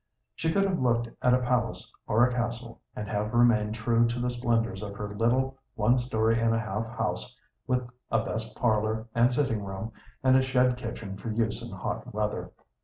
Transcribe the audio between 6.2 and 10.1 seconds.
and a half house with a best parlor and sitting room,